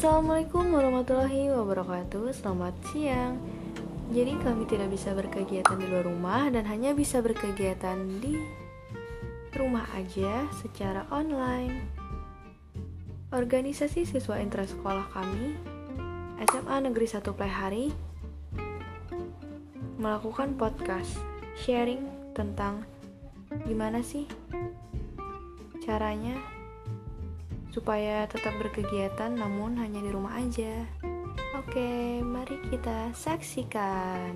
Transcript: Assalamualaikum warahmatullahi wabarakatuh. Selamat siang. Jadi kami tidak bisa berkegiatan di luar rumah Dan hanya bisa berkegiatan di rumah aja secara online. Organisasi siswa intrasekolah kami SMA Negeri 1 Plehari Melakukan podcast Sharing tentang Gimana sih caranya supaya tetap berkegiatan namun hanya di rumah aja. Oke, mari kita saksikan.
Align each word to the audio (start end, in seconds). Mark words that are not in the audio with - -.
Assalamualaikum 0.00 0.72
warahmatullahi 0.72 1.52
wabarakatuh. 1.52 2.32
Selamat 2.32 2.72
siang. 2.88 3.36
Jadi 4.08 4.32
kami 4.40 4.64
tidak 4.64 4.88
bisa 4.96 5.12
berkegiatan 5.12 5.76
di 5.76 5.84
luar 5.92 6.08
rumah 6.08 6.48
Dan 6.48 6.64
hanya 6.64 6.96
bisa 6.96 7.20
berkegiatan 7.20 8.00
di 8.16 8.32
rumah 9.52 9.84
aja 9.92 10.48
secara 10.56 11.04
online. 11.12 11.84
Organisasi 13.28 14.08
siswa 14.08 14.40
intrasekolah 14.40 15.04
kami 15.12 15.60
SMA 16.48 16.76
Negeri 16.80 17.04
1 17.04 17.20
Plehari 17.36 17.92
Melakukan 20.00 20.56
podcast 20.56 21.12
Sharing 21.60 22.32
tentang 22.32 22.88
Gimana 23.68 24.00
sih 24.00 24.24
caranya 25.84 26.59
supaya 27.70 28.26
tetap 28.26 28.54
berkegiatan 28.58 29.34
namun 29.34 29.78
hanya 29.78 30.02
di 30.02 30.10
rumah 30.10 30.38
aja. 30.38 30.86
Oke, 31.58 32.22
mari 32.22 32.58
kita 32.70 33.14
saksikan. 33.14 34.34